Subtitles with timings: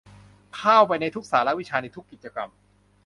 [0.55, 2.49] เข้าไปในทุกสาระวิชาในทุกกิจกรรม